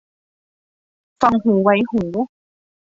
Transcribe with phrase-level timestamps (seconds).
[1.21, 2.03] ฟังหูไว้หู